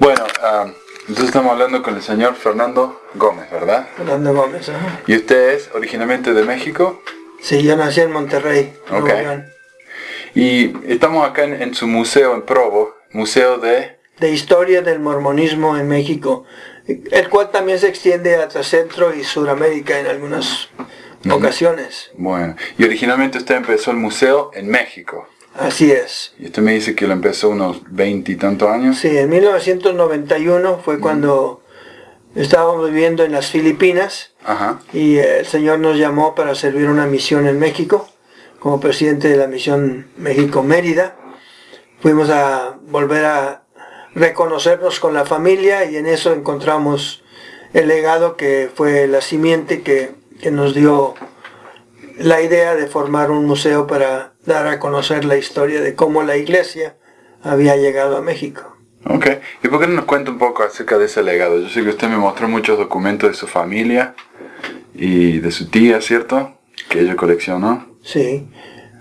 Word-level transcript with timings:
Bueno, 0.00 0.24
ah, 0.42 0.66
entonces 1.00 1.26
estamos 1.26 1.52
hablando 1.52 1.82
con 1.82 1.94
el 1.96 2.02
señor 2.02 2.34
Fernando 2.34 3.00
Gómez, 3.14 3.50
¿verdad? 3.50 3.88
Fernando 3.96 4.34
Gómez, 4.34 4.68
ajá. 4.68 5.00
¿Y 5.06 5.16
usted 5.16 5.50
es 5.54 5.70
originalmente 5.74 6.32
de 6.34 6.42
México? 6.42 7.02
Sí, 7.40 7.62
yo 7.62 7.76
nací 7.76 8.00
en 8.00 8.12
Monterrey, 8.12 8.72
Nuevo 8.90 9.06
Ok. 9.06 9.12
León. 9.12 9.46
Y 10.34 10.72
estamos 10.92 11.28
acá 11.28 11.44
en, 11.44 11.60
en 11.62 11.74
su 11.74 11.86
museo 11.86 12.34
en 12.34 12.42
Provo, 12.42 12.94
museo 13.12 13.58
de... 13.58 13.98
de 14.18 14.30
historia 14.30 14.82
del 14.82 14.98
mormonismo 14.98 15.76
en 15.76 15.86
México, 15.88 16.44
el 16.86 17.28
cual 17.28 17.50
también 17.50 17.78
se 17.78 17.88
extiende 17.88 18.34
hasta 18.36 18.62
Centro 18.64 19.14
y 19.14 19.22
Suramérica 19.22 19.98
en 20.00 20.06
algunas 20.06 20.68
ocasiones. 21.30 22.10
Bueno, 22.14 22.56
y 22.76 22.84
originalmente 22.84 23.38
usted 23.38 23.54
empezó 23.56 23.92
el 23.92 23.96
museo 23.98 24.50
en 24.54 24.68
México. 24.68 25.28
Así 25.58 25.92
es. 25.92 26.34
Y 26.38 26.46
usted 26.46 26.62
me 26.62 26.72
dice 26.72 26.94
que 26.94 27.06
lo 27.06 27.12
empezó 27.12 27.50
unos 27.50 27.80
veinte 27.88 28.32
y 28.32 28.36
tantos 28.36 28.68
años. 28.68 28.98
Sí, 28.98 29.16
en 29.16 29.28
1991 29.28 30.80
fue 30.84 30.98
cuando 30.98 31.62
estábamos 32.34 32.90
viviendo 32.90 33.24
en 33.24 33.32
las 33.32 33.50
Filipinas 33.50 34.32
Ajá. 34.44 34.80
y 34.92 35.16
el 35.18 35.46
Señor 35.46 35.78
nos 35.78 35.96
llamó 35.96 36.34
para 36.34 36.54
servir 36.56 36.88
una 36.88 37.06
misión 37.06 37.46
en 37.46 37.58
México 37.58 38.08
como 38.58 38.80
presidente 38.80 39.28
de 39.28 39.36
la 39.36 39.46
misión 39.46 40.08
México-Mérida. 40.16 41.16
Fuimos 42.00 42.30
a 42.30 42.76
volver 42.88 43.24
a 43.24 43.62
reconocernos 44.14 45.00
con 45.00 45.14
la 45.14 45.24
familia 45.24 45.84
y 45.84 45.96
en 45.96 46.06
eso 46.06 46.32
encontramos 46.32 47.22
el 47.74 47.88
legado 47.88 48.36
que 48.36 48.70
fue 48.74 49.06
la 49.06 49.20
simiente 49.20 49.82
que, 49.82 50.12
que 50.40 50.50
nos 50.50 50.74
dio 50.74 51.14
la 52.18 52.40
idea 52.40 52.74
de 52.74 52.86
formar 52.86 53.30
un 53.30 53.46
museo 53.46 53.86
para 53.86 54.34
dar 54.46 54.66
a 54.66 54.78
conocer 54.78 55.24
la 55.24 55.36
historia 55.36 55.80
de 55.80 55.94
cómo 55.94 56.22
la 56.22 56.36
iglesia 56.36 56.96
había 57.42 57.76
llegado 57.76 58.16
a 58.16 58.22
México. 58.22 58.76
Ok. 59.06 59.26
¿Y 59.62 59.68
por 59.68 59.80
qué 59.80 59.86
no 59.86 59.94
nos 59.94 60.04
cuenta 60.06 60.30
un 60.30 60.38
poco 60.38 60.62
acerca 60.62 60.98
de 60.98 61.06
ese 61.06 61.22
legado? 61.22 61.60
Yo 61.60 61.68
sé 61.68 61.82
que 61.82 61.90
usted 61.90 62.08
me 62.08 62.16
mostró 62.16 62.48
muchos 62.48 62.78
documentos 62.78 63.30
de 63.30 63.34
su 63.34 63.46
familia 63.46 64.14
y 64.94 65.40
de 65.40 65.50
su 65.50 65.68
tía, 65.68 66.00
¿cierto? 66.00 66.58
Que 66.88 67.00
ella 67.00 67.16
coleccionó. 67.16 67.86
Sí. 68.02 68.48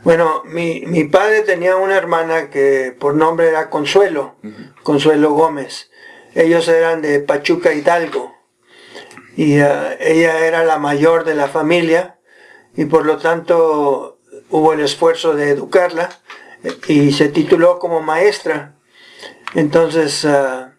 Bueno, 0.03 0.43
mi, 0.45 0.83
mi 0.85 1.05
padre 1.05 1.41
tenía 1.41 1.77
una 1.77 1.95
hermana 1.95 2.49
que 2.49 2.93
por 2.99 3.15
nombre 3.15 3.47
era 3.47 3.69
Consuelo, 3.69 4.35
Consuelo 4.83 5.31
Gómez. 5.31 5.89
Ellos 6.35 6.67
eran 6.67 7.01
de 7.01 7.19
Pachuca 7.19 7.73
Hidalgo. 7.73 8.33
Y 9.37 9.59
eh, 9.59 9.97
ella 10.01 10.45
era 10.45 10.65
la 10.65 10.77
mayor 10.77 11.23
de 11.23 11.35
la 11.35 11.47
familia 11.47 12.19
y 12.75 12.85
por 12.85 13.05
lo 13.05 13.17
tanto 13.17 14.19
hubo 14.49 14.73
el 14.73 14.79
esfuerzo 14.81 15.35
de 15.35 15.49
educarla 15.49 16.09
eh, 16.63 16.77
y 16.87 17.13
se 17.13 17.29
tituló 17.29 17.79
como 17.79 18.01
maestra. 18.01 18.75
Entonces, 19.55 20.25
ah, 20.25 20.73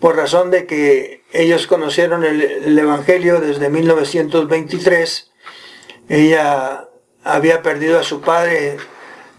por 0.00 0.16
razón 0.16 0.50
de 0.50 0.66
que 0.66 1.24
ellos 1.32 1.66
conocieron 1.66 2.24
el, 2.24 2.40
el 2.42 2.78
Evangelio 2.78 3.40
desde 3.40 3.68
1923, 3.68 5.30
ella 6.08 6.88
había 7.24 7.62
perdido 7.62 7.98
a 7.98 8.04
su 8.04 8.20
padre 8.20 8.76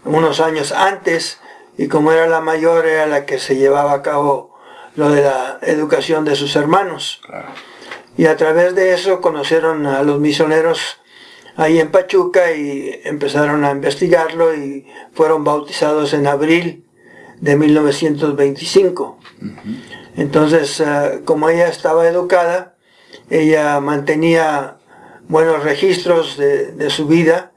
unos 0.04 0.40
años 0.40 0.72
antes 0.72 1.40
y 1.78 1.88
como 1.88 2.12
era 2.12 2.26
la 2.26 2.40
mayor 2.40 2.86
era 2.86 3.06
la 3.06 3.24
que 3.24 3.38
se 3.38 3.56
llevaba 3.56 3.92
a 3.92 4.02
cabo 4.02 4.58
lo 4.96 5.10
de 5.10 5.22
la 5.22 5.58
educación 5.62 6.24
de 6.24 6.34
sus 6.34 6.56
hermanos. 6.56 7.20
Claro. 7.24 7.48
Y 8.16 8.26
a 8.26 8.36
través 8.36 8.74
de 8.74 8.92
eso 8.92 9.20
conocieron 9.20 9.86
a 9.86 10.02
los 10.02 10.18
misioneros 10.18 10.98
ahí 11.58 11.80
en 11.80 11.90
Pachuca 11.90 12.52
y 12.52 13.00
empezaron 13.04 13.64
a 13.64 13.72
investigarlo 13.72 14.54
y 14.54 14.86
fueron 15.12 15.42
bautizados 15.42 16.14
en 16.14 16.28
abril 16.28 16.86
de 17.40 17.56
1925. 17.56 19.18
Entonces, 20.16 20.80
eh, 20.80 21.20
como 21.24 21.48
ella 21.50 21.68
estaba 21.68 22.06
educada, 22.08 22.76
ella 23.28 23.80
mantenía 23.80 24.76
buenos 25.28 25.64
registros 25.64 26.36
de, 26.36 26.72
de 26.72 26.90
su 26.90 27.06
vida 27.08 27.52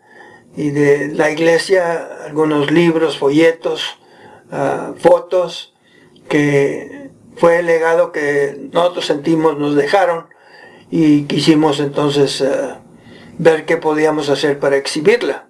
y 0.57 0.71
de 0.71 1.09
la 1.09 1.29
iglesia, 1.29 2.25
algunos 2.25 2.71
libros, 2.71 3.19
folletos, 3.19 3.99
ah, 4.51 4.93
fotos, 4.97 5.73
que 6.27 7.11
fue 7.35 7.59
el 7.59 7.67
legado 7.67 8.11
que 8.11 8.69
nosotros 8.73 9.05
sentimos 9.05 9.59
nos 9.59 9.75
dejaron 9.75 10.25
y 10.89 11.23
quisimos 11.23 11.79
entonces 11.79 12.41
eh, 12.41 12.75
ver 13.41 13.65
qué 13.65 13.77
podíamos 13.77 14.29
hacer 14.29 14.59
para 14.59 14.77
exhibirla. 14.77 15.47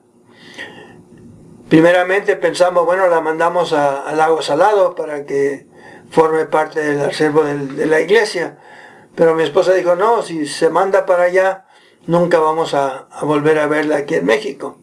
Primeramente 1.67 2.37
pensamos, 2.37 2.85
bueno, 2.85 3.07
la 3.07 3.19
mandamos 3.19 3.73
a, 3.73 4.03
a 4.07 4.13
Lago 4.13 4.41
Salado 4.41 4.95
para 4.95 5.25
que 5.25 5.67
forme 6.09 6.45
parte 6.45 6.79
del 6.79 7.01
acervo 7.01 7.43
de 7.43 7.85
la 7.85 7.99
iglesia. 7.99 8.59
Pero 9.13 9.35
mi 9.35 9.43
esposa 9.43 9.73
dijo, 9.73 9.95
no, 9.95 10.21
si 10.21 10.45
se 10.47 10.69
manda 10.69 11.05
para 11.05 11.23
allá, 11.23 11.65
nunca 12.07 12.39
vamos 12.39 12.73
a, 12.73 13.09
a 13.11 13.25
volver 13.25 13.59
a 13.59 13.67
verla 13.67 13.97
aquí 13.97 14.15
en 14.15 14.25
México. 14.25 14.81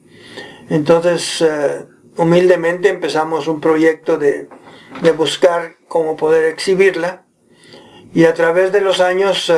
Entonces, 0.69 1.41
eh, 1.41 1.87
humildemente 2.19 2.91
empezamos 2.91 3.49
un 3.49 3.59
proyecto 3.59 4.19
de, 4.19 4.51
de 5.01 5.13
buscar 5.13 5.77
cómo 5.89 6.15
poder 6.15 6.45
exhibirla. 6.45 7.25
Y 8.13 8.27
a 8.27 8.35
través 8.35 8.71
de 8.71 8.83
los 8.83 9.01
años, 9.01 9.49
eh, 9.49 9.55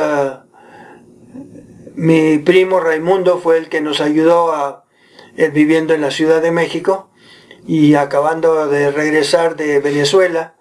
mi 1.95 2.37
primo 2.39 2.79
Raimundo 2.79 3.39
fue 3.39 3.57
el 3.57 3.69
que 3.69 3.81
nos 3.81 4.01
ayudó 4.01 4.53
a, 4.53 4.85
él 5.35 5.51
viviendo 5.51 5.93
en 5.93 6.01
la 6.01 6.11
Ciudad 6.11 6.41
de 6.41 6.51
México 6.51 7.09
y 7.67 7.95
acabando 7.95 8.67
de 8.67 8.91
regresar 8.91 9.55
de 9.55 9.79
Venezuela. 9.79 10.55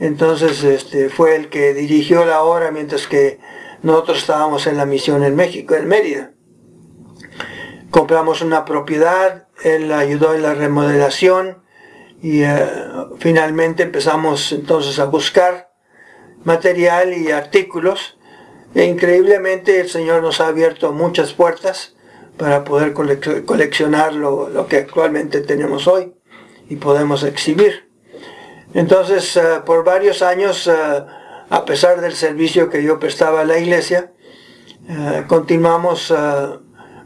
Entonces 0.00 0.62
este, 0.64 1.08
fue 1.08 1.36
el 1.36 1.48
que 1.48 1.74
dirigió 1.74 2.24
la 2.24 2.42
obra 2.42 2.70
mientras 2.70 3.06
que 3.06 3.38
nosotros 3.82 4.18
estábamos 4.18 4.66
en 4.66 4.76
la 4.76 4.86
misión 4.86 5.24
en 5.24 5.36
México, 5.36 5.74
en 5.74 5.86
Mérida. 5.86 6.32
Compramos 7.90 8.42
una 8.42 8.64
propiedad, 8.64 9.48
él 9.62 9.92
ayudó 9.92 10.34
en 10.34 10.42
la 10.42 10.54
remodelación 10.54 11.62
y 12.20 12.42
eh, 12.42 12.66
finalmente 13.18 13.82
empezamos 13.82 14.52
entonces 14.52 14.98
a 14.98 15.06
buscar 15.06 15.72
material 16.44 17.14
y 17.14 17.30
artículos. 17.30 18.17
E 18.74 18.84
increíblemente 18.84 19.80
el 19.80 19.88
Señor 19.88 20.22
nos 20.22 20.40
ha 20.40 20.48
abierto 20.48 20.92
muchas 20.92 21.32
puertas 21.32 21.94
para 22.36 22.64
poder 22.64 22.94
colec- 22.94 23.44
coleccionar 23.44 24.14
lo, 24.14 24.48
lo 24.48 24.66
que 24.66 24.76
actualmente 24.76 25.40
tenemos 25.40 25.88
hoy 25.88 26.14
y 26.68 26.76
podemos 26.76 27.22
exhibir. 27.24 27.90
Entonces, 28.74 29.36
eh, 29.36 29.60
por 29.64 29.84
varios 29.84 30.22
años, 30.22 30.66
eh, 30.66 30.72
a 31.50 31.64
pesar 31.64 32.00
del 32.00 32.12
servicio 32.12 32.68
que 32.68 32.82
yo 32.82 32.98
prestaba 32.98 33.40
a 33.40 33.44
la 33.44 33.58
iglesia, 33.58 34.12
eh, 34.88 35.24
continuamos 35.26 36.12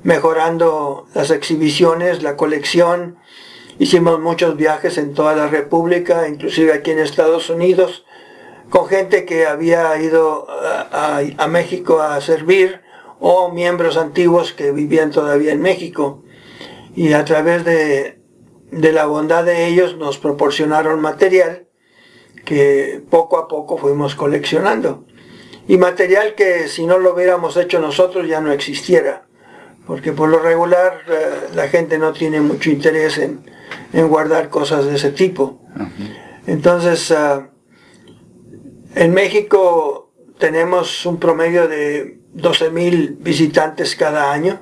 mejorando 0.03 1.07
las 1.15 1.31
exhibiciones, 1.31 2.25
la 2.25 2.37
colección. 2.37 3.19
Hicimos 3.79 4.19
muchos 4.21 4.57
viajes 4.57 4.99
en 4.99 5.15
toda 5.15 5.37
la 5.37 5.47
República, 5.47 6.29
inclusive 6.29 6.73
aquí 6.73 6.91
en 6.91 6.99
Estados 6.99 7.49
Unidos, 7.51 8.05
con 8.73 8.87
gente 8.89 9.27
que 9.27 9.45
había 9.47 10.01
ido 10.01 10.47
a, 10.51 11.19
a- 11.19 11.45
a 11.45 11.47
México 11.47 12.01
a 12.01 12.19
servir 12.23 12.81
o 13.21 13.51
miembros 13.53 13.99
antiguos 13.99 14.55
que 14.55 14.73
vivían 14.73 15.11
todavía 15.11 15.53
en 15.53 15.61
México. 15.61 16.25
Y 16.97 17.13
a 17.13 17.25
través 17.27 17.65
de, 17.67 18.19
de 18.71 18.93
la 18.93 19.05
bondad 19.05 19.45
de 19.45 19.67
ellos 19.67 19.97
nos 19.99 20.17
proporcionaron 20.17 21.01
material 21.01 21.69
que 22.47 23.03
poco 23.11 23.37
a 23.37 23.47
poco 23.47 23.77
fuimos 23.77 24.15
coleccionando. 24.15 25.05
Y 25.69 25.77
material 25.77 26.35
que 26.35 26.67
si 26.69 26.87
no 26.87 26.97
lo 26.99 27.13
hubiéramos 27.15 27.59
hecho 27.59 27.79
nosotros 27.79 28.27
ya 28.27 28.41
no 28.41 28.53
existiera. 28.53 29.27
Porque 29.87 30.13
por 30.13 30.31
lo 30.31 30.39
regular 30.39 31.03
eh, 31.09 31.49
la 31.55 31.69
gente 31.69 31.99
no 31.99 32.13
tiene 32.15 32.41
mucho 32.41 32.71
interés 32.71 33.19
en, 33.19 33.45
en 33.93 34.09
guardar 34.09 34.49
cosas 34.49 34.87
de 34.87 34.95
ese 34.97 35.11
tipo. 35.11 35.61
Entonces, 36.47 37.11
ah, 37.13 37.51
en 38.95 39.15
México 39.15 40.13
tenemos 40.39 41.07
un 41.07 41.19
promedio 41.19 41.69
de 41.69 42.19
12.000 42.35 43.17
visitantes 43.19 43.97
cada 43.97 44.33
año 44.33 44.61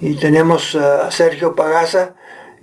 y 0.00 0.14
tenemos 0.14 0.74
ah, 0.74 1.06
a 1.06 1.10
Sergio 1.10 1.54
Pagaza, 1.54 2.16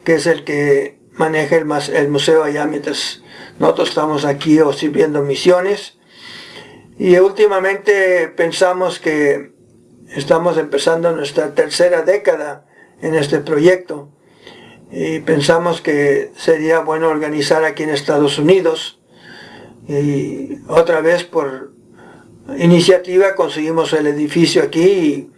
que 0.04 0.16
es 0.16 0.26
el 0.28 0.44
que 0.44 1.00
maneja 1.14 1.56
el, 1.56 1.68
el 1.96 2.10
museo 2.10 2.44
allá 2.44 2.66
mientras 2.66 3.24
nosotros 3.60 3.90
estamos 3.90 4.26
aquí 4.26 4.60
o 4.60 4.74
sirviendo 4.74 5.22
misiones. 5.22 5.98
Y 6.98 7.18
últimamente 7.18 8.28
pensamos 8.28 9.00
que 9.00 9.54
estamos 10.10 10.58
empezando 10.58 11.16
nuestra 11.16 11.54
tercera 11.54 12.02
década 12.02 12.66
en 13.02 13.16
este 13.16 13.40
proyecto 13.40 14.10
y 14.92 15.20
pensamos 15.20 15.82
que 15.82 16.32
sería 16.36 16.80
bueno 16.80 17.08
organizar 17.08 17.64
aquí 17.64 17.84
en 17.84 17.92
Estados 17.92 18.40
Unidos 18.40 18.99
y 19.90 20.60
otra 20.68 21.02
vez 21.02 21.24
por 21.24 21.74
iniciativa 22.58 23.36
conseguimos 23.36 23.92
el 23.94 24.08
edificio 24.08 24.64
aquí 24.64 24.84
y 24.84 25.32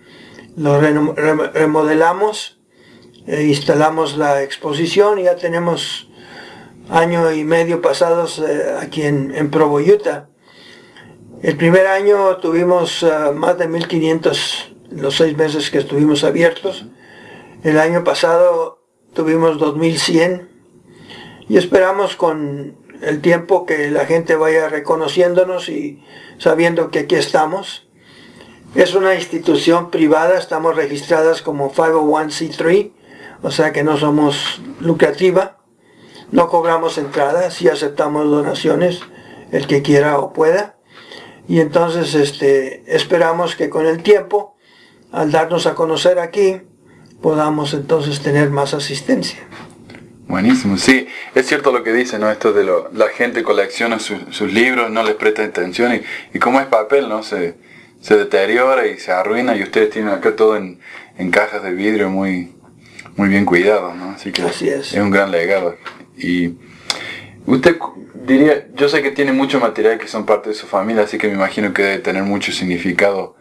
lo 0.57 0.79
remodelamos 0.81 2.59
e 3.25 3.43
instalamos 3.43 4.17
la 4.17 4.43
exposición 4.43 5.19
y 5.19 5.23
ya 5.23 5.35
tenemos 5.37 6.09
año 6.89 7.31
y 7.31 7.45
medio 7.45 7.81
pasados 7.81 8.39
eh, 8.39 8.75
aquí 8.81 9.03
en, 9.03 9.33
en 9.33 9.49
Provo, 9.49 9.77
Utah. 9.77 10.27
El 11.41 11.55
primer 11.55 11.87
año 11.87 12.37
tuvimos 12.37 13.03
uh, 13.03 13.33
más 13.33 13.57
de 13.57 13.67
1500 13.67 14.75
los 14.91 15.15
seis 15.15 15.37
meses 15.37 15.71
que 15.71 15.77
estuvimos 15.77 16.23
abiertos. 16.23 16.85
El 17.63 17.79
año 17.79 18.03
pasado 18.03 18.83
tuvimos 19.13 19.57
2100 19.57 20.49
y 21.47 21.57
esperamos 21.57 22.15
con 22.15 22.75
el 23.01 23.21
tiempo 23.21 23.65
que 23.65 23.89
la 23.89 24.05
gente 24.05 24.35
vaya 24.35 24.69
reconociéndonos 24.69 25.69
y 25.69 26.03
sabiendo 26.37 26.91
que 26.91 26.99
aquí 26.99 27.15
estamos. 27.15 27.87
Es 28.75 28.93
una 28.95 29.15
institución 29.15 29.91
privada, 29.91 30.37
estamos 30.37 30.75
registradas 30.75 31.41
como 31.41 31.73
501c3, 31.73 32.91
o 33.41 33.51
sea 33.51 33.73
que 33.73 33.83
no 33.83 33.97
somos 33.97 34.61
lucrativa, 34.79 35.57
no 36.31 36.47
cobramos 36.47 36.97
entradas 36.97 37.61
y 37.61 37.67
aceptamos 37.67 38.29
donaciones, 38.29 39.01
el 39.51 39.67
que 39.67 39.81
quiera 39.81 40.19
o 40.19 40.31
pueda. 40.31 40.77
Y 41.47 41.59
entonces 41.59 42.15
este, 42.15 42.83
esperamos 42.95 43.55
que 43.55 43.69
con 43.69 43.85
el 43.85 44.03
tiempo, 44.03 44.55
al 45.11 45.31
darnos 45.31 45.65
a 45.65 45.75
conocer 45.75 46.19
aquí, 46.19 46.61
podamos 47.21 47.73
entonces 47.73 48.21
tener 48.21 48.51
más 48.51 48.73
asistencia. 48.73 49.39
Buenísimo, 50.31 50.77
sí, 50.77 51.09
es 51.35 51.45
cierto 51.45 51.73
lo 51.73 51.83
que 51.83 51.91
dice, 51.91 52.17
¿no? 52.17 52.31
Esto 52.31 52.53
de 52.53 52.63
lo, 52.63 52.89
la 52.93 53.09
gente 53.09 53.43
colecciona 53.43 53.99
sus 53.99 54.53
libros, 54.53 54.89
no 54.89 55.03
les 55.03 55.15
presta 55.15 55.43
atención 55.43 55.93
y, 55.93 56.03
y 56.33 56.39
como 56.39 56.61
es 56.61 56.67
papel, 56.67 57.09
¿no? 57.09 57.21
Se, 57.21 57.55
se 57.99 58.15
deteriora 58.15 58.87
y 58.87 58.97
se 58.97 59.11
arruina 59.11 59.57
y 59.57 59.63
ustedes 59.63 59.89
tienen 59.89 60.13
acá 60.13 60.33
todo 60.37 60.55
en, 60.55 60.79
en 61.17 61.31
cajas 61.31 61.63
de 61.63 61.71
vidrio 61.73 62.09
muy, 62.09 62.53
muy 63.17 63.27
bien 63.27 63.43
cuidado, 63.43 63.93
¿no? 63.93 64.11
Así 64.11 64.31
que 64.31 64.45
es. 64.47 64.93
un 64.93 65.11
gran 65.11 65.31
legado. 65.31 65.75
Y 66.17 66.53
usted 67.45 67.77
diría, 68.25 68.67
yo 68.73 68.87
sé 68.87 69.01
que 69.01 69.11
tiene 69.11 69.33
mucho 69.33 69.59
material 69.59 69.99
que 69.99 70.07
son 70.07 70.25
parte 70.25 70.47
de 70.47 70.55
su 70.55 70.65
familia, 70.65 71.03
así 71.03 71.17
que 71.17 71.27
me 71.27 71.33
imagino 71.33 71.73
que 71.73 71.83
debe 71.83 71.99
tener 71.99 72.23
mucho 72.23 72.53
significado 72.53 73.35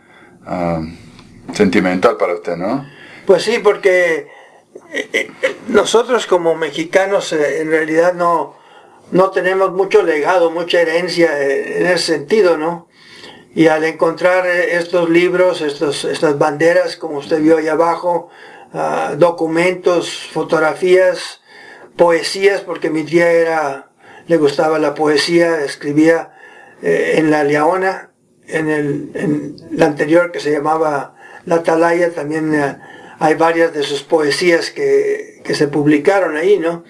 ah, 0.45 0.83
sentimental 1.53 2.17
para 2.17 2.35
usted, 2.35 2.57
¿no? 2.57 2.85
Pues 3.27 3.45
sí, 3.45 3.61
porque 3.63 4.27
nosotros 5.69 6.27
como 6.27 6.55
mexicanos 6.55 7.33
eh, 7.33 7.61
en 7.61 7.71
realidad 7.71 8.15
no, 8.15 8.57
no 9.13 9.31
tenemos 9.31 9.73
mucho 9.73 10.03
legado, 10.03 10.51
mucha 10.51 10.81
herencia 10.81 11.41
en 11.43 11.87
ese 11.87 12.15
sentido, 12.15 12.57
¿no? 12.57 12.89
Y 13.55 13.67
al 13.67 13.85
encontrar 13.85 14.47
estos 14.47 15.11
libros, 15.11 15.61
estas 15.61 16.39
banderas, 16.39 16.97
como 16.97 17.19
usted 17.19 17.41
vio 17.41 17.59
ahí 17.59 17.67
abajo, 17.67 18.29
ah, 18.73 19.15
documentos, 19.19 20.29
fotografías, 20.33 21.41
poesías, 21.97 22.61
porque 22.61 22.91
mi 22.91 23.03
tía 23.03 23.29
era, 23.31 23.91
le 24.29 24.37
gustaba 24.37 24.79
la 24.79 24.95
poesía, 24.95 25.63
escribía 25.63 26.33
en 26.81 27.33
La 27.33 27.43
Leona, 27.43 28.13
en, 28.47 28.71
el, 28.71 29.57
la 29.73 29.87
anterior 29.87 30.31
que 30.31 30.39
se 30.39 30.53
llamaba 30.53 31.17
La 31.45 31.57
Atalaya, 31.57 32.15
también 32.15 32.55
hay 33.21 33.35
varias 33.35 33.75
de 33.75 33.83
sus 33.83 34.03
poesías 34.03 34.71
que, 34.71 35.43
se 35.45 35.69
publicaron 35.69 36.37
ahí, 36.37 36.59
¿no? 36.59 36.85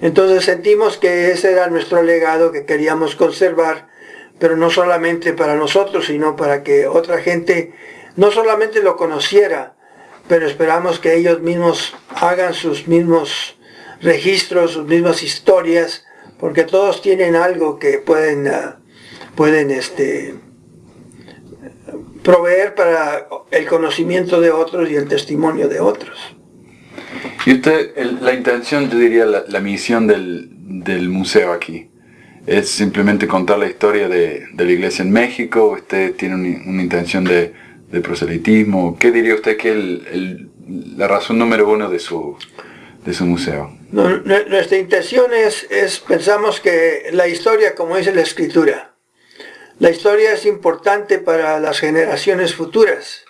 Entonces 0.00 0.44
sentimos 0.44 0.96
que 0.96 1.30
ese 1.30 1.52
era 1.52 1.66
nuestro 1.66 2.02
legado 2.02 2.52
que 2.52 2.64
queríamos 2.64 3.16
conservar, 3.16 3.88
pero 4.38 4.56
no 4.56 4.70
solamente 4.70 5.34
para 5.34 5.56
nosotros, 5.56 6.06
sino 6.06 6.36
para 6.36 6.62
que 6.62 6.86
otra 6.86 7.18
gente 7.18 7.74
no 8.16 8.30
solamente 8.30 8.82
lo 8.82 8.96
conociera, 8.96 9.74
pero 10.26 10.46
esperamos 10.46 11.00
que 11.00 11.16
ellos 11.16 11.40
mismos 11.40 11.94
hagan 12.08 12.54
sus 12.54 12.88
mismos 12.88 13.58
registros, 14.00 14.72
sus 14.72 14.86
mismas 14.86 15.22
historias, 15.22 16.06
porque 16.38 16.64
todos 16.64 17.02
tienen 17.02 17.36
algo 17.36 17.78
que 17.78 17.98
pueden, 17.98 18.48
ah, 18.48 18.80
pueden 19.34 19.70
este, 19.70 20.34
proveer 22.24 22.74
para 22.74 23.28
el 23.52 23.66
conocimiento 23.66 24.40
de 24.40 24.50
otros 24.50 24.90
y 24.90 24.96
el 24.96 25.06
testimonio 25.06 25.68
de 25.68 25.78
otros. 25.78 26.18
Y 27.46 27.52
usted, 27.52 27.94
la 28.20 28.32
intención, 28.32 28.90
yo 28.90 28.98
diría, 28.98 29.26
la, 29.26 29.60
misión 29.60 30.06
del, 30.06 31.08
museo 31.10 31.52
aquí, 31.52 31.90
es 32.46 32.70
simplemente 32.70 33.28
contar 33.28 33.58
la 33.58 33.66
historia 33.66 34.08
de, 34.08 34.46
la 34.56 34.64
iglesia 34.64 35.02
en 35.02 35.12
México, 35.12 35.66
usted 35.66 36.14
tiene 36.14 36.34
una, 36.34 36.82
intención 36.82 37.24
de, 37.24 37.52
proselitismo, 38.02 38.96
¿qué 38.98 39.12
diría 39.12 39.36
usted 39.36 39.56
que 39.56 39.70
es 39.70 40.96
la 40.96 41.06
razón 41.06 41.38
número 41.38 41.70
uno 41.70 41.88
de 41.88 42.00
su, 42.00 42.36
de 43.04 43.14
su 43.14 43.24
museo? 43.24 43.70
nuestra 43.92 44.76
intención 44.76 45.26
es, 45.32 45.68
es, 45.70 46.00
pensamos 46.00 46.58
que 46.60 47.10
la 47.12 47.28
historia, 47.28 47.76
como 47.76 47.96
dice 47.96 48.12
la 48.12 48.22
escritura, 48.22 48.93
la 49.78 49.90
historia 49.90 50.32
es 50.32 50.46
importante 50.46 51.18
para 51.18 51.58
las 51.58 51.80
generaciones 51.80 52.54
futuras, 52.54 53.24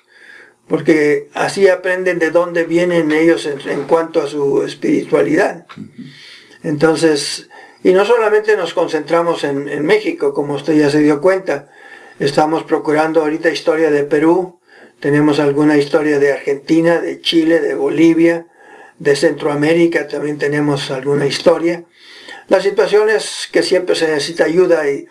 porque 0.68 1.28
así 1.34 1.68
aprenden 1.68 2.18
de 2.18 2.30
dónde 2.30 2.64
vienen 2.64 3.12
ellos 3.12 3.46
en, 3.46 3.84
cuanto 3.84 4.22
a 4.22 4.26
su 4.26 4.62
espiritualidad. 4.62 5.66
Entonces, 6.62 7.48
y 7.82 7.92
no 7.92 8.04
solamente 8.04 8.56
nos 8.56 8.74
concentramos 8.74 9.44
en, 9.44 9.68
en, 9.68 9.84
México, 9.84 10.34
como 10.34 10.54
usted 10.54 10.74
ya 10.74 10.90
se 10.90 11.00
dio 11.00 11.20
cuenta, 11.20 11.70
estamos 12.18 12.64
procurando 12.64 13.22
ahorita 13.22 13.50
historia 13.50 13.90
de 13.90 14.04
Perú, 14.04 14.60
tenemos 15.00 15.38
alguna 15.38 15.76
historia 15.76 16.18
de 16.18 16.32
Argentina, 16.32 17.00
de 17.00 17.20
Chile, 17.20 17.60
de 17.60 17.74
Bolivia, 17.74 18.46
de 18.98 19.16
Centroamérica, 19.16 20.08
también 20.08 20.38
tenemos 20.38 20.90
alguna 20.90 21.26
historia. 21.26 21.84
La 22.48 22.60
situación 22.60 23.08
es 23.08 23.48
que 23.50 23.62
siempre 23.62 23.94
se 23.96 24.06
necesita 24.06 24.44
ayuda 24.44 24.88
y 24.88 25.06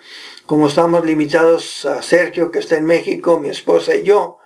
como 0.45 0.67
estamos 0.67 1.05
limitados 1.05 1.85
a 1.85 2.01
Sergio 2.01 2.51
que 2.51 2.59
está 2.59 2.77
en 2.77 2.85
México, 2.85 3.39
mi 3.39 3.49
esposa 3.49 3.95
y 3.95 4.03
yo, 4.03 4.39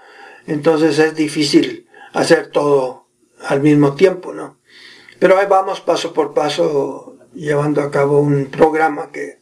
entonces 0.45 0.99
es 0.99 1.15
difícil 1.15 1.87
hacer 2.13 2.47
todo 2.47 3.07
al 3.45 3.61
mismo 3.61 3.95
tiempo, 3.95 4.33
¿no? 4.33 4.57
Pero 5.19 5.37
ahí 5.37 5.47
vamos 5.49 5.81
paso 5.81 6.13
por 6.13 6.33
paso 6.33 7.17
llevando 7.33 7.81
a 7.81 7.91
cabo 7.91 8.19
un 8.19 8.45
programa 8.45 9.09
que, 9.11 9.39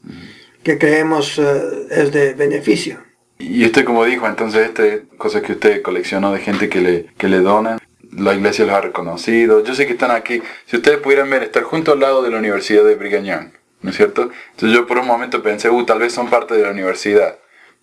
creemos 0.64 1.38
eh, 1.38 1.88
es 1.92 2.12
de 2.12 2.34
beneficio. 2.34 3.00
Y 3.38 3.66
usted 3.66 3.84
como 3.84 4.06
dijo, 4.06 4.28
entonces 4.28 4.68
este 4.68 5.06
cosas 5.18 5.42
que 5.42 5.54
usted 5.54 5.82
coleccionó 5.82 6.32
de 6.32 6.40
gente 6.40 6.70
que 6.70 6.82
le, 6.82 7.06
que 7.18 7.28
le 7.28 7.40
dona, 7.40 7.78
la 8.12 8.34
iglesia 8.34 8.66
los 8.66 8.74
ha 8.74 8.82
reconocido. 8.82 9.64
Yo 9.64 9.76
sé 9.76 9.86
que 9.86 9.94
están 9.94 10.12
aquí. 10.12 10.42
Si 10.66 10.78
ustedes 10.78 11.00
pudieran 11.00 11.30
ver, 11.30 11.44
estar 11.44 11.64
junto 11.64 11.92
al 11.92 12.00
lado 12.00 12.24
de 12.24 12.32
la 12.32 12.38
Universidad 12.38 12.86
de 12.86 12.96
Brigham 12.96 13.26
Young 13.26 13.65
¿no 13.86 13.92
es 13.92 13.98
cierto? 13.98 14.32
Entonces 14.52 14.76
yo 14.76 14.88
por 14.88 14.98
un 14.98 15.06
momento 15.06 15.44
pensé, 15.44 15.70
uh, 15.70 15.86
tal 15.86 16.00
vez 16.00 16.12
son 16.12 16.28
parte 16.28 16.56
de 16.56 16.64
la 16.64 16.72
universidad, 16.72 17.38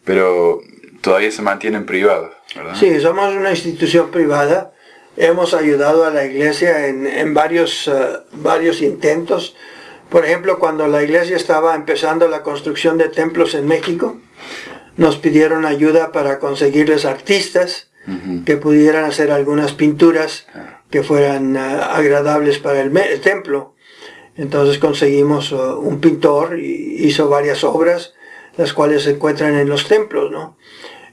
pero 0.05 0.61
todavía 1.01 1.31
se 1.31 1.43
mantienen 1.43 1.87
privados, 1.87 2.33
¿verdad? 2.57 2.75
Sí, 2.75 3.01
somos 3.01 3.33
una 3.35 3.51
institución 3.51 4.11
privada. 4.11 4.73
Hemos 5.17 5.55
ayudado 5.55 6.05
a 6.05 6.11
la 6.11 6.25
iglesia 6.25 6.89
en, 6.89 7.35
varios, 7.35 7.87
eh, 7.87 7.93
varios 8.33 8.83
intentos. 8.83 9.55
Por 10.09 10.25
ejemplo, 10.25 10.59
cuando 10.59 10.89
la 10.89 11.03
iglesia 11.03 11.37
estaba 11.37 11.77
empezando 11.77 12.27
la 12.29 12.43
construcción 12.43 12.99
de 12.99 13.09
templos 13.09 13.55
en 13.55 13.69
México, 13.69 14.19
nos 14.97 15.19
pidieron 15.19 15.67
ayuda 15.67 16.11
para 16.11 16.41
conseguirles 16.41 17.05
artistas 17.05 17.91
que 18.45 18.57
pudieran 18.57 19.05
hacer 19.05 19.31
algunas 19.31 19.73
pinturas 19.75 20.49
que 20.91 21.05
fueran 21.05 21.55
eh, 21.55 21.61
agradables 21.61 22.59
para 22.59 22.81
el 22.81 23.21
templo. 23.21 23.72
Entonces 24.37 24.79
conseguimos 24.79 25.53
uh, 25.53 25.79
un 25.79 26.01
pintor 26.01 26.59
y 26.59 27.07
hizo 27.07 27.29
varias 27.29 27.65
obras, 27.65 28.15
las 28.57 28.73
cuales 28.73 29.03
se 29.03 29.11
encuentran 29.13 29.55
en 29.57 29.69
los 29.69 29.89
templos, 29.89 30.31
¿no? 30.31 30.57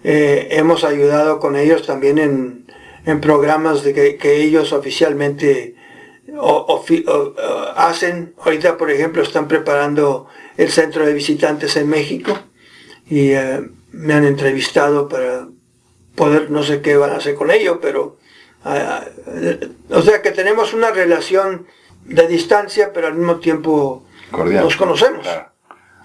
Eh, 0.03 0.47
hemos 0.51 0.83
ayudado 0.85 1.39
con 1.39 1.57
ellos 1.57 1.85
también 1.85 2.17
en, 2.17 2.65
programas 3.21 3.83
de 3.83 3.93
que, 3.93 4.43
ellos 4.43 4.71
oficialmente 4.71 5.75
hacen. 7.75 8.35
Ahorita, 8.37 8.77
por 8.77 8.91
ejemplo, 8.91 9.23
están 9.23 9.47
preparando 9.47 10.27
el 10.57 10.69
centro 10.69 11.05
de 11.05 11.13
visitantes 11.13 11.75
en 11.75 11.89
México 11.89 12.37
y 13.09 13.31
eh, 13.31 13.61
me 13.91 14.13
han 14.13 14.25
entrevistado 14.25 15.09
para 15.09 15.47
poder, 16.15 16.51
no 16.51 16.61
sé 16.61 16.81
qué 16.81 16.97
van 16.97 17.11
a 17.11 17.15
hacer 17.15 17.33
con 17.33 17.49
ello, 17.49 17.79
pero, 17.81 18.17
ah, 18.63 19.05
o 19.89 20.01
sea 20.01 20.21
que 20.21 20.31
tenemos 20.31 20.73
una 20.73 20.91
relación 20.91 21.65
de 22.05 22.27
distancia, 22.27 22.91
pero 22.93 23.07
al 23.07 23.15
mismo 23.15 23.37
tiempo 23.37 24.03
nos 24.31 24.75
conocemos. 24.75 25.27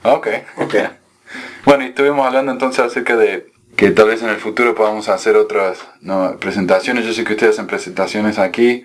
Ok. 0.03 0.29
okay. 0.57 0.89
bueno, 1.65 1.85
y 1.85 1.89
estuvimos 1.89 2.27
hablando 2.27 2.53
entonces 2.53 2.85
acerca 2.85 3.17
de 3.17 3.53
que 3.77 3.91
tal 3.91 4.09
vez 4.09 4.23
en 4.23 4.29
el 4.29 4.37
futuro 4.37 4.75
podamos 4.75 5.09
hacer 5.09 5.37
otras 5.37 5.79
presentaciones. 6.41 7.05
Yo 7.05 7.13
sé 7.13 7.25
que 7.25 7.33
ustedes 7.33 7.55
hacen 7.55 7.67
presentaciones 7.67 8.39
aquí. 8.39 8.85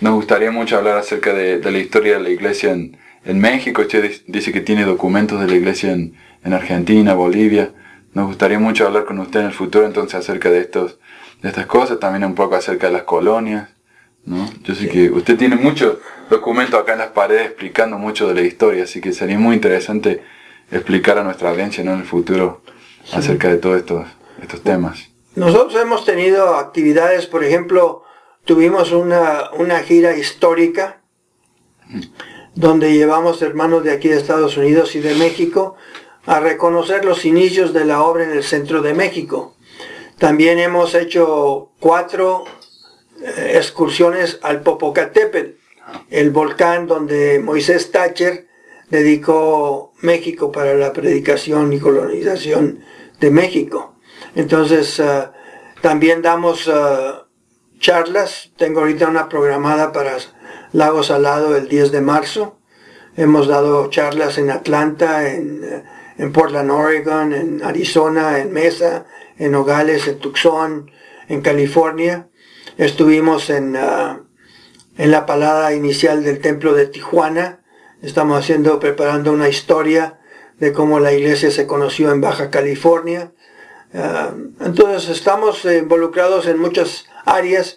Nos 0.00 0.14
gustaría 0.14 0.50
mucho 0.50 0.78
hablar 0.78 0.96
acerca 0.96 1.34
de, 1.34 1.60
la 1.60 1.78
historia 1.78 2.14
de 2.14 2.20
la 2.20 2.30
iglesia 2.30 2.72
en, 2.72 2.98
México. 3.38 3.82
Usted 3.82 4.22
dice 4.26 4.52
que 4.52 4.60
tiene 4.60 4.84
documentos 4.84 5.40
de 5.40 5.46
la 5.46 5.54
iglesia 5.54 5.92
en, 5.92 6.14
en, 6.42 6.54
Argentina, 6.54 7.12
Bolivia. 7.14 7.72
Nos 8.14 8.28
gustaría 8.28 8.58
mucho 8.58 8.86
hablar 8.86 9.04
con 9.04 9.18
usted 9.18 9.40
en 9.40 9.46
el 9.46 9.52
futuro 9.52 9.84
entonces 9.84 10.14
acerca 10.14 10.50
de, 10.50 10.60
estos, 10.60 10.98
de 11.42 11.50
estas 11.50 11.66
cosas. 11.66 12.00
También 12.00 12.24
un 12.24 12.34
poco 12.34 12.54
acerca 12.54 12.86
de 12.86 12.94
las 12.94 13.02
colonias. 13.02 13.68
¿No? 14.24 14.48
Yo 14.62 14.74
sé 14.74 14.88
que 14.88 15.10
usted 15.10 15.36
tiene 15.36 15.56
muchos 15.56 15.98
documentos 16.28 16.80
acá 16.80 16.92
en 16.92 16.98
las 16.98 17.10
paredes 17.10 17.46
explicando 17.46 17.98
mucho 17.98 18.28
de 18.28 18.34
la 18.34 18.42
historia, 18.42 18.84
así 18.84 19.00
que 19.00 19.12
sería 19.12 19.38
muy 19.38 19.54
interesante 19.54 20.22
explicar 20.70 21.18
a 21.18 21.24
nuestra 21.24 21.50
audiencia 21.50 21.82
¿no? 21.82 21.92
en 21.92 22.00
el 22.00 22.06
futuro 22.06 22.62
acerca 23.12 23.48
de 23.48 23.56
todos 23.56 23.78
estos, 23.78 24.06
estos 24.40 24.62
temas. 24.62 25.08
Nosotros 25.34 25.80
hemos 25.80 26.04
tenido 26.04 26.56
actividades, 26.56 27.26
por 27.26 27.44
ejemplo, 27.44 28.04
tuvimos 28.44 28.92
una, 28.92 29.50
una 29.58 29.80
gira 29.80 30.16
histórica 30.16 31.00
donde 32.54 32.92
llevamos 32.92 33.42
hermanos 33.42 33.84
de 33.84 33.92
aquí 33.92 34.08
de 34.08 34.16
Estados 34.16 34.56
Unidos 34.56 34.94
y 34.94 35.00
de 35.00 35.14
México 35.14 35.76
a 36.26 36.40
reconocer 36.40 37.04
los 37.04 37.24
inicios 37.24 37.72
de 37.72 37.84
la 37.84 38.02
obra 38.02 38.24
en 38.24 38.32
el 38.32 38.44
centro 38.44 38.82
de 38.82 38.94
México. 38.94 39.54
También 40.18 40.58
hemos 40.58 40.94
hecho 40.94 41.70
cuatro 41.80 42.44
excursiones 43.22 44.38
al 44.42 44.62
Popocatépetl, 44.62 45.58
el 46.10 46.30
volcán 46.30 46.86
donde 46.86 47.38
Moisés 47.38 47.90
Thatcher 47.90 48.46
dedicó 48.90 49.92
México 50.00 50.50
para 50.52 50.74
la 50.74 50.92
predicación 50.92 51.72
y 51.72 51.78
colonización 51.78 52.80
de 53.20 53.30
México. 53.30 53.96
Entonces, 54.34 54.98
eh, 54.98 55.28
también 55.80 56.22
damos 56.22 56.68
eh, 56.68 57.12
charlas. 57.78 58.52
Tengo 58.56 58.80
ahorita 58.80 59.08
una 59.08 59.28
programada 59.28 59.92
para 59.92 60.16
Lago 60.72 61.02
Salado 61.02 61.56
el 61.56 61.68
10 61.68 61.92
de 61.92 62.00
marzo. 62.00 62.58
Hemos 63.16 63.48
dado 63.48 63.88
charlas 63.90 64.38
en 64.38 64.50
Atlanta, 64.50 65.28
en, 65.28 65.84
en 66.16 66.32
Portland, 66.32 66.70
Oregon, 66.70 67.32
en 67.32 67.62
Arizona, 67.62 68.38
en 68.38 68.52
Mesa, 68.52 69.06
en 69.36 69.52
Nogales, 69.52 70.06
en 70.06 70.18
Tucson, 70.18 70.90
en 71.28 71.40
California. 71.40 72.28
Estuvimos 72.80 73.50
en, 73.50 73.76
ah, 73.76 74.20
en 74.96 75.10
la 75.10 75.26
palada 75.26 75.74
inicial 75.74 76.24
del 76.24 76.40
templo 76.40 76.72
de 76.72 76.86
Tijuana. 76.86 77.60
Estamos 78.00 78.38
haciendo, 78.38 78.80
preparando 78.80 79.34
una 79.34 79.50
historia 79.50 80.18
de 80.58 80.72
cómo 80.72 80.98
la 80.98 81.12
iglesia 81.12 81.50
se 81.50 81.66
conoció 81.66 82.10
en 82.10 82.22
Baja 82.22 82.48
California. 82.48 83.32
Ah, 83.92 84.30
entonces 84.60 85.10
estamos 85.10 85.62
involucrados 85.66 86.46
en 86.46 86.58
muchas 86.58 87.04
áreas 87.26 87.76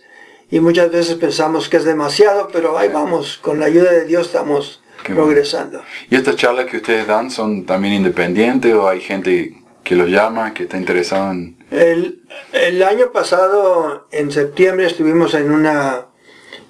y 0.49 0.61
muchas 0.61 0.89
veces 0.89 1.15
pensamos 1.15 1.67
que 1.67 1.75
es 1.75 1.83
demasiado, 1.83 2.47
pero 2.53 2.77
ahí 2.77 2.87
vamos, 2.87 3.37
con 3.39 3.59
la 3.59 3.65
ayuda 3.65 3.91
de 3.91 4.05
Dios 4.05 4.27
estamos 4.27 4.81
progresando. 5.03 5.83
¿Y 6.09 6.15
estas 6.15 6.37
charlas 6.37 6.67
que 6.67 6.77
ustedes 6.77 7.07
dan 7.07 7.29
son 7.29 7.65
también 7.65 7.95
independientes 7.95 8.73
o 8.73 8.87
hay 8.87 9.01
gente 9.01 9.62
que 9.83 9.95
los 9.95 10.09
llama, 10.09 10.53
que 10.53 10.63
está 10.63 10.77
interesado 10.77 11.31
en...? 11.31 11.57
El, 11.71 12.23
el 12.53 12.83
año 12.83 13.11
pasado, 13.11 14.07
en 14.11 14.31
septiembre, 14.31 14.85
estuvimos 14.87 15.33
en 15.33 15.51
una 15.51 16.07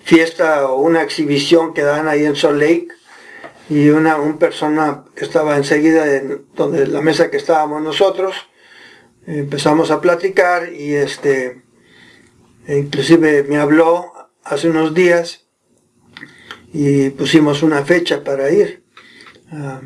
fiesta 0.04 0.68
o 0.68 0.82
una 0.82 1.02
exhibición 1.02 1.74
que 1.74 1.82
dan 1.82 2.08
ahí 2.08 2.26
en 2.26 2.36
Salt 2.36 2.60
Lake 2.60 2.88
y 3.70 3.90
una 3.90 4.18
un 4.18 4.38
persona 4.38 5.06
estaba 5.16 5.58
enseguida 5.58 6.16
en 6.16 6.46
donde 6.56 6.86
la 6.88 7.02
mesa 7.02 7.32
que 7.32 7.38
estábamos 7.38 7.82
nosotros 7.82 8.36
empezamos 9.26 9.90
a 9.92 10.02
platicar 10.02 10.74
y 10.74 10.94
este 10.94 11.64
inclusive 12.68 13.44
me 13.44 13.58
habló 13.58 14.12
hace 14.44 14.70
unos 14.70 14.94
días 14.94 15.46
y 16.74 17.10
pusimos 17.12 17.64
una 17.64 17.86
fecha 17.86 18.24
para 18.24 18.52
ir 18.52 18.84
ah, 19.52 19.82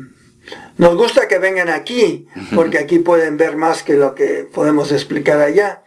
nos 0.76 0.96
gusta 0.96 1.28
que 1.28 1.38
vengan 1.38 1.68
aquí 1.68 2.26
porque 2.54 2.78
aquí 2.78 2.98
pueden 2.98 3.36
ver 3.36 3.56
más 3.56 3.82
que 3.82 3.94
lo 3.94 4.14
que 4.14 4.48
podemos 4.52 4.92
explicar 4.92 5.40
allá 5.40 5.84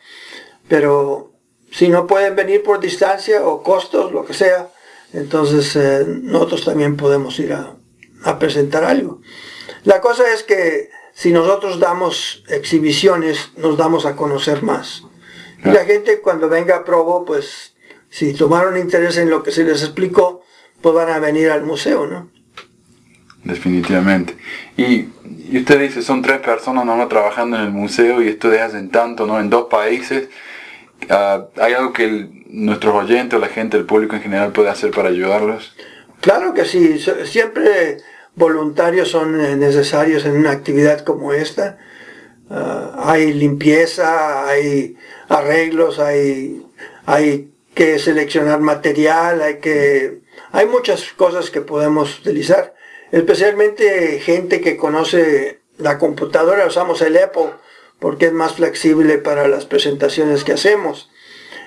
pero 0.68 1.34
si 1.72 1.90
no 1.90 2.08
pueden 2.08 2.36
venir 2.36 2.64
por 2.64 2.80
distancia 2.80 3.46
o 3.46 3.64
costos 3.64 4.12
lo 4.12 4.26
que 4.26 4.34
sea 4.34 4.70
entonces 5.14 5.76
eh, 5.76 6.06
nosotros 6.08 6.66
también 6.66 6.98
podemos 6.98 7.40
ir 7.40 7.54
a, 7.54 7.76
a 8.24 8.40
presentar 8.40 8.84
algo 8.84 9.22
la 9.84 10.00
cosa 10.00 10.32
es 10.34 10.44
que 10.44 10.90
si 11.14 11.32
nosotros 11.32 11.80
damos 11.80 12.44
exhibiciones, 12.48 13.52
nos 13.58 13.78
damos 13.78 14.06
a 14.06 14.16
conocer 14.16 14.64
más. 14.64 15.04
Y 15.64 15.70
la 15.70 15.86
gente 15.86 16.22
cuando 16.22 16.50
venga 16.50 16.78
a 16.78 16.86
Provo, 16.86 17.26
pues 17.26 17.76
si 18.10 18.34
tomaron 18.34 18.78
interés 18.78 19.18
en 19.18 19.30
lo 19.30 19.44
que 19.44 19.52
se 19.52 19.64
les 19.64 19.84
explicó, 19.84 20.42
pues 20.82 20.96
van 20.96 21.10
a 21.10 21.20
venir 21.20 21.52
al 21.52 21.64
museo, 21.64 22.08
¿no? 22.08 22.32
Definitivamente. 23.44 24.36
Y, 24.78 25.08
usted 25.58 25.80
dice, 25.80 26.02
son 26.02 26.22
tres 26.22 26.40
personas 26.40 26.86
no 26.86 27.08
trabajando 27.08 27.58
en 27.58 27.64
el 27.64 27.72
museo 27.72 28.22
y 28.22 28.30
ustedes 28.30 28.62
hacen 28.62 28.90
tanto, 28.90 29.26
¿no? 29.26 29.40
En 29.40 29.50
dos 29.50 29.68
países. 29.70 30.30
Ah, 31.10 31.46
¿Hay 31.60 31.74
algo 31.74 31.94
que 31.94 32.30
nuestros 32.48 32.94
oyentes 32.94 33.38
o 33.38 33.40
la 33.40 33.48
gente, 33.48 33.78
el 33.78 33.86
público 33.86 34.16
en 34.16 34.22
general 34.22 34.52
puede 34.52 34.70
hacer 34.70 34.92
para 34.92 35.10
ayudarlos? 35.10 35.76
Claro 36.22 36.54
que 36.54 36.66
sí. 36.66 37.00
Siempre 37.24 37.98
voluntarios 38.36 39.10
son 39.10 39.60
necesarios 39.60 40.26
en 40.26 40.38
una 40.38 40.52
actividad 40.52 41.02
como 41.02 41.34
esta. 41.34 41.80
Ah, 42.50 43.06
hay 43.06 43.34
limpieza, 43.34 44.48
hay 44.48 44.96
arreglos, 45.30 45.98
hay, 45.98 46.64
hay 47.06 47.52
que 47.74 47.98
seleccionar 47.98 48.60
material, 48.60 49.42
hay 49.42 49.60
que 49.60 50.22
hay 50.52 50.66
muchas 50.66 51.14
cosas 51.14 51.50
que 51.50 51.62
podemos 51.62 52.20
utilizar, 52.20 52.74
especialmente 53.12 54.20
gente 54.20 54.62
que 54.62 54.78
conoce 54.78 55.62
la 55.78 55.98
computadora, 55.98 56.68
usamos 56.68 57.02
el 57.02 57.18
Apple 57.18 57.52
porque 58.00 58.28
es 58.28 58.34
más 58.34 58.54
flexible 58.54 59.18
para 59.18 59.48
las 59.48 59.66
presentaciones 59.66 60.44
que 60.44 60.54
hacemos. 60.54 61.10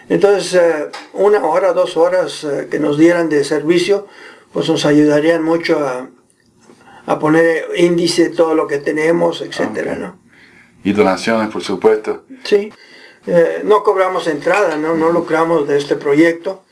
Entonces, 0.08 0.54
eh, 0.54 0.90
una 1.12 1.44
hora, 1.44 1.72
dos 1.72 1.96
horas 1.96 2.44
eh, 2.44 2.68
que 2.70 2.78
nos 2.78 2.98
dieran 2.98 3.28
de 3.28 3.44
servicio, 3.44 4.06
pues 4.52 4.68
nos 4.68 4.84
ayudarían 4.84 5.42
mucho 5.42 5.78
a, 5.78 6.08
a 7.06 7.18
poner 7.18 7.66
índice 7.76 8.30
todo 8.30 8.54
lo 8.54 8.66
que 8.66 8.78
tenemos, 8.78 9.40
etcétera, 9.40 9.94
¿no? 9.96 10.18
Y 10.82 10.92
donaciones, 10.92 11.50
por 11.50 11.62
supuesto. 11.62 12.24
Sí. 12.44 12.72
Eh, 13.26 13.62
no 13.64 13.82
cobramos 13.82 14.26
entrada, 14.26 14.76
¿no? 14.76 14.94
No 14.94 15.10
lucramos 15.10 15.66
de 15.66 15.78
este 15.78 15.96
proyecto, 15.96 16.62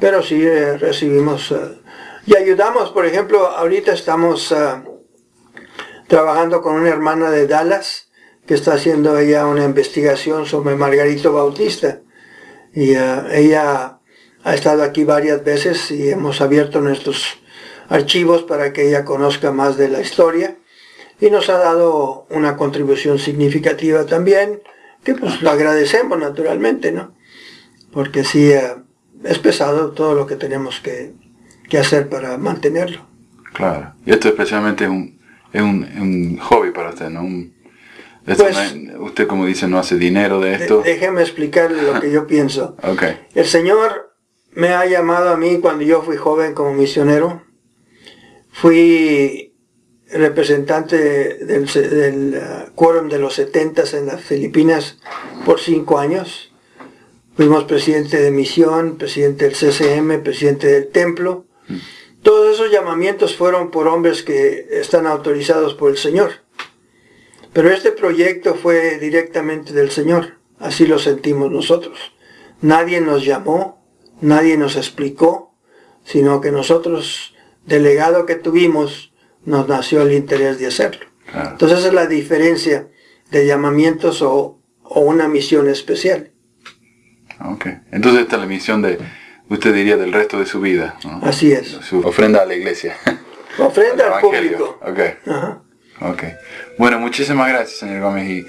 pero 0.00 0.22
sí 0.22 0.42
eh, 0.46 0.78
recibimos 0.78 1.52
eh, 1.52 1.56
y 2.30 2.36
ayudamos, 2.36 2.90
por 2.90 3.06
ejemplo, 3.06 3.44
ahorita 3.48 3.92
estamos 3.92 4.54
trabajando 6.06 6.62
con 6.62 6.76
una 6.76 6.88
hermana 6.88 7.28
de 7.28 7.48
Dallas 7.48 8.08
que 8.46 8.54
está 8.54 8.74
haciendo 8.74 9.18
ella 9.18 9.46
una 9.46 9.64
investigación 9.64 10.46
sobre 10.46 10.76
Margarito 10.76 11.32
Bautista 11.32 12.02
y 12.72 12.90
ella 12.90 13.98
ha 14.44 14.54
estado 14.54 14.84
aquí 14.84 15.02
varias 15.02 15.42
veces 15.42 15.90
y 15.90 16.08
hemos 16.08 16.40
abierto 16.40 16.80
nuestros 16.80 17.40
archivos 17.88 18.44
para 18.44 18.72
que 18.72 18.86
ella 18.86 19.04
conozca 19.04 19.50
más 19.50 19.76
de 19.76 19.88
la 19.88 20.00
historia 20.00 20.56
y 21.20 21.30
nos 21.30 21.48
ha 21.48 21.58
dado 21.58 22.28
una 22.30 22.56
contribución 22.56 23.18
significativa 23.18 24.06
también, 24.06 24.62
que 25.02 25.16
pues 25.16 25.42
lo 25.42 25.50
agradecemos 25.50 26.16
naturalmente, 26.16 26.92
¿no? 26.92 27.12
Porque 27.92 28.22
sí 28.22 28.52
eh, 28.52 28.76
es 29.24 29.40
pesado 29.40 29.90
todo 29.90 30.14
lo 30.14 30.28
que 30.28 30.36
tenemos 30.36 30.78
que, 30.78 31.12
hacer 31.78 32.08
para 32.08 32.36
mantenerlo. 32.38 33.06
Claro, 33.52 33.94
y 34.06 34.12
esto 34.12 34.28
especialmente 34.28 34.84
es 34.84 34.90
un, 34.90 35.18
es 35.52 35.62
un, 35.62 36.38
hobby 36.38 36.70
para 36.70 36.90
usted, 36.90 37.10
¿no? 37.10 37.28
Pues, 38.24 38.74
usted 38.98 39.26
como 39.26 39.46
dice 39.46 39.66
no 39.66 39.78
hace 39.78 39.96
dinero 39.96 40.40
de 40.40 40.54
esto. 40.54 40.82
déjeme 40.84 41.22
explicarle 41.22 41.82
lo 41.82 42.00
que 42.00 42.12
yo 42.12 42.26
pienso. 42.26 42.76
Okay. 42.82 43.26
El 43.34 43.46
Señor 43.46 44.14
me 44.52 44.68
ha 44.68 44.86
llamado 44.86 45.30
a 45.30 45.36
mí 45.36 45.58
cuando 45.58 45.84
yo 45.84 46.02
fui 46.02 46.16
joven 46.16 46.54
como 46.54 46.74
misionero 46.74 47.42
Fui 48.52 49.54
representante 50.12 50.96
del, 51.44 51.66
del 51.66 52.34
uh, 52.34 52.74
quórum 52.74 53.08
de 53.08 53.18
los 53.18 53.34
70 53.34 53.84
en 53.96 54.06
las 54.06 54.20
Filipinas 54.20 54.98
por 55.44 55.60
cinco 55.60 55.98
años. 55.98 56.52
Fuimos 57.36 57.64
presidente 57.64 58.20
de 58.20 58.30
misión, 58.30 58.98
presidente 58.98 59.48
del 59.48 59.54
CCM, 59.54 60.22
presidente 60.22 60.66
del 60.66 60.88
templo. 60.88 61.46
Todos 62.22 62.54
esos 62.54 62.70
llamamientos 62.70 63.36
fueron 63.36 63.70
por 63.70 63.88
hombres 63.88 64.22
que 64.22 64.66
están 64.72 65.06
autorizados 65.06 65.74
por 65.74 65.90
el 65.90 65.96
Señor. 65.96 66.32
Pero 67.52 67.70
este 67.70 67.92
proyecto 67.92 68.54
fue 68.54 68.98
directamente 68.98 69.72
del 69.72 69.90
Señor. 69.90 70.38
Así 70.58 70.86
lo 70.86 70.98
sentimos 70.98 71.50
nosotros. 71.50 72.12
Nadie 72.60 73.00
nos 73.00 73.24
llamó, 73.24 73.82
nadie 74.20 74.56
nos 74.58 74.76
explicó, 74.76 75.54
sino 76.04 76.40
que 76.40 76.52
nosotros 76.52 77.34
delegado 77.66 78.26
que 78.26 78.34
tuvimos, 78.34 79.12
nos 79.44 79.68
nació 79.68 80.02
el 80.02 80.12
interés 80.12 80.58
de 80.58 80.66
hacerlo. 80.66 81.06
Entonces 81.32 81.78
esa 81.78 81.88
es 81.88 81.94
la 81.94 82.06
diferencia 82.06 82.88
de 83.30 83.46
llamamientos 83.46 84.22
o, 84.22 84.58
una 84.82 85.28
misión 85.28 85.68
especial. 85.68 86.32
Ok. 87.44 87.66
Entonces 87.92 88.22
esta 88.22 88.36
es 88.36 88.42
la 88.42 88.48
misión 88.48 88.82
de, 88.82 88.98
usted 89.50 89.74
diría, 89.74 89.96
del 89.96 90.12
resto 90.12 90.38
de 90.38 90.46
su 90.46 90.60
vida. 90.60 90.96
Así 91.22 91.52
es. 91.52 91.68
Su 91.68 92.00
ofrenda 92.00 92.42
a 92.42 92.46
la 92.46 92.54
iglesia. 92.54 92.96
Ofrenda 93.58 94.16
al, 94.16 94.20
público. 94.20 94.78
Ok. 94.80 95.00
Ok. 96.00 96.22
Bueno, 96.78 96.98
muchísimas 96.98 97.48
gracias, 97.48 97.80
señor 97.80 98.00
Gómez, 98.00 98.30
y 98.30 98.42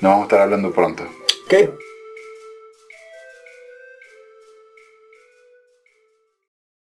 nos 0.00 0.10
vamos 0.10 0.20
a 0.20 0.24
estar 0.24 0.40
hablando 0.40 0.72
pronto. 0.72 1.04
Ok. 1.44 1.87